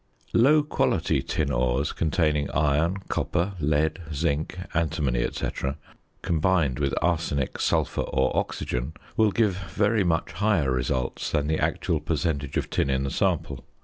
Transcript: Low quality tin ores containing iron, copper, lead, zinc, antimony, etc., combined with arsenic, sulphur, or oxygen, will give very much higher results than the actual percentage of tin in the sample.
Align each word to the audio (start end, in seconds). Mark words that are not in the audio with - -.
Low 0.33 0.63
quality 0.63 1.21
tin 1.21 1.51
ores 1.51 1.91
containing 1.91 2.49
iron, 2.49 3.03
copper, 3.07 3.53
lead, 3.59 3.99
zinc, 4.11 4.57
antimony, 4.73 5.21
etc., 5.21 5.77
combined 6.23 6.79
with 6.79 6.95
arsenic, 7.03 7.59
sulphur, 7.59 8.01
or 8.07 8.35
oxygen, 8.35 8.93
will 9.15 9.29
give 9.29 9.53
very 9.55 10.03
much 10.03 10.31
higher 10.31 10.71
results 10.71 11.29
than 11.29 11.45
the 11.45 11.59
actual 11.59 11.99
percentage 11.99 12.57
of 12.57 12.67
tin 12.71 12.89
in 12.89 13.03
the 13.03 13.11
sample. 13.11 13.63